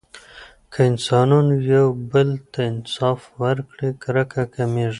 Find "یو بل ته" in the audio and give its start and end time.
1.73-2.59